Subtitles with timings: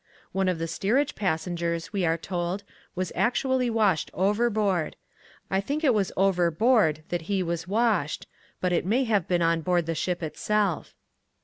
[0.31, 2.63] One of the steerage passengers, we were told,
[2.95, 4.95] was actually washed overboard:
[5.51, 8.25] I think it was over board that he was washed,
[8.59, 10.95] but it may have been on board the ship itself.